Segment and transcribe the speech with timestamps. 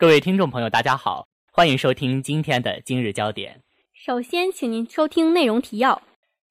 [0.00, 3.60] 各位听众朋友，大家好，欢迎收听今天的今日焦点。
[3.92, 6.00] 首先，请您收听内容提要：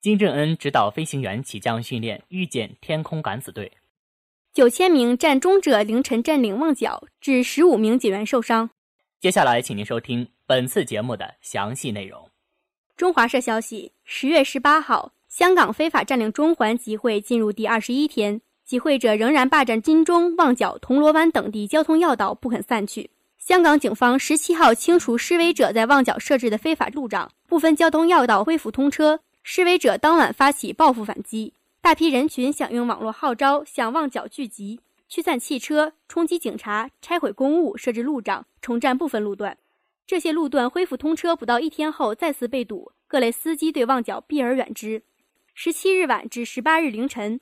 [0.01, 3.69] 金正恩指导飞行员起降训练，遇见天空敢死队；
[4.53, 8.69] 九千名战中者凌晨占领旺角，致十五名警员受伤。
[9.21, 12.29] 接下来，请您收听本次节目的详细内容。
[12.97, 23.09] 中华社消息：十月十八号，香港非法占领中环集会进入第二十一天，集会者仍然霸占金钟、旺角、铜锣湾等地交通要道，不肯散去。
[23.47, 29.21] 香港警方十七号清除示威者在旺角设置的非法路障，部分交通要道恢复通车。
[29.41, 39.57] 示威者当晚发起报复反击，大批人群响应网络号召，向旺角聚集，驱散汽车，冲击警察，拆毁公物，设置路障，重占部分路段。
[40.05, 45.01] 这些路段恢复通车不到一天后，再次被堵，各类司机对旺角避而远之。
[45.53, 47.39] 十七日晚至十八日凌晨。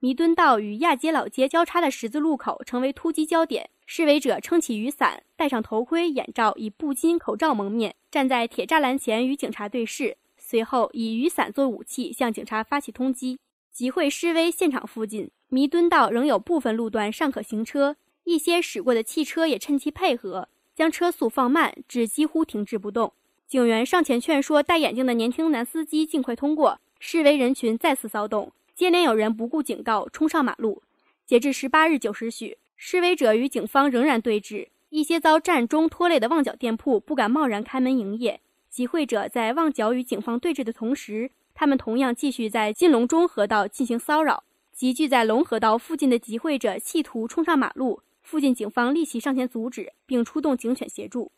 [0.00, 13.36] 弥敦道与亚皆老街交叉的十字路口成为突击焦点，示威者撑起雨伞，戴上头盔、眼罩，以布巾、口罩蒙面，站在铁栅栏前与警察对视，随后以雨伞作武器向警察发起通缉。
[13.70, 23.12] 集会示威现场附近，弥敦道仍有部分路段尚可行车，一些驶过的汽车也趁机配合，将车速放慢至几乎停滞不动。
[23.46, 28.52] 警员上前劝说戴眼镜的年轻男司机尽快通过，示威人群再次骚动。
[28.74, 30.82] 接连有人不顾警告冲上马路。
[31.26, 34.68] 截至十八日九时许，示威者与警方仍然对峙。
[34.90, 38.40] 一些遭战中拖累的旺角店铺不敢贸然开门营业。
[38.70, 44.44] 集会者在旺角与警方对峙的同时，他们同样继续在金龙中河道进行骚扰。
[44.72, 51.30] 集聚在龙河道附近的集会者企图冲上马路，附近警方立即上前阻止，并出动警犬协助。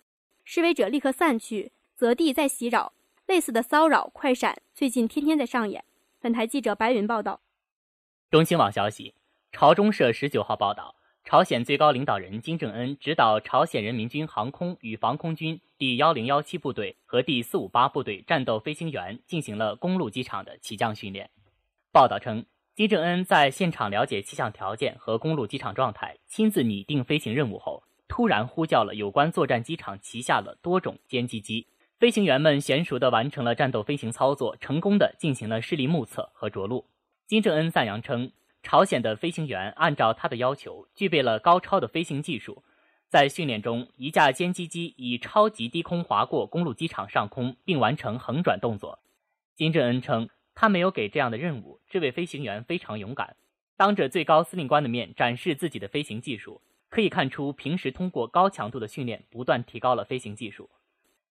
[0.44, 2.92] 示威者立刻散去，择地再袭扰。
[3.26, 5.84] 类似的骚扰快闪最近天天在上演。
[6.20, 7.40] 本台记者白云报道。
[8.30, 9.14] 中新网消息，
[9.52, 10.95] 朝中社十九号报道，
[11.28, 21.28] 朝鲜最高领导人金正恩指导朝鲜人民军航空与防空军第幺零幺七部队和第四五八部队战斗飞行员进行了公路机场的起降训练。
[21.90, 22.46] 报道称，
[22.76, 31.66] 金正恩在现场了解气象条件和公路机场状态，亲自拟定飞行任务后，突然呼叫了有关作战机场旗下的多种歼击机。
[31.98, 36.86] 飞行员们娴熟地完成了战斗飞行操作，成功地进行了视力目测和着陆。
[37.26, 38.30] 金正恩赞扬称，
[38.66, 42.64] 朝鲜的飞行员按照他的要求，具备了高超的飞行技术。
[43.08, 48.98] 在训练中，一架歼击机以超级低空划过公路机场上空，并完成横转动作。
[49.54, 53.36] 金正恩称，他没有给这样的任务，这位飞行员非常勇敢，
[53.76, 60.68] 当着最高司令官的面展示自己的飞行技术，可以看出平时通过高强度的训练，不断提高了飞行技术。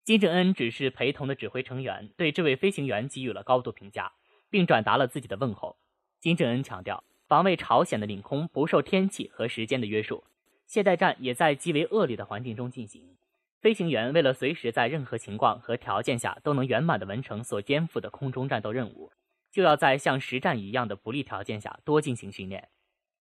[0.05, 4.13] 金正恩只是陪同的指挥成员对这位飞行员给予了高度评价，
[4.49, 5.75] 并转达了自己的问候。
[6.21, 10.23] 金正恩强调，防卫朝鲜的领空不受天气和时间的约束，
[10.65, 13.17] 现代战也在极为恶劣的环境中进行。
[13.59, 19.11] 飞行员为了随时在任何情况和条件下都能圆满地完成所肩负的空中战斗任务，
[19.51, 22.69] 就要在像实战一样的不利条件下多进行训练。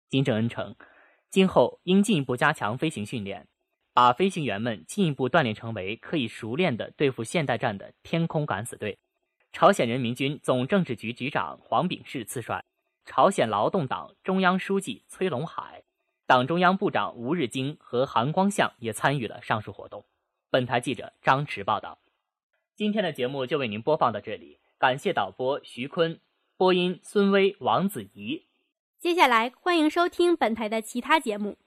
[0.07, 0.75] 金正恩称，
[1.29, 3.47] 今后应进一步加强飞行训练。
[3.91, 8.97] 把飞行员们进一步锻炼成为可以熟练地对付现代战的天空敢死队。
[9.51, 12.63] 朝鲜人民军总政治局局长黄炳世次帅，
[13.09, 15.81] 朝鲜劳动党中央书记崔龙海，
[16.27, 20.05] 党中央部长吴日京和韩光相也参与了上述活动。
[20.51, 21.97] 本台记者张驰报道。
[22.75, 26.19] 今天的节目就为您播放到这里，感谢导播徐坤，
[26.55, 28.45] 播音孙威、王子怡。
[28.99, 31.57] 接下来欢迎收听本台的其他节目。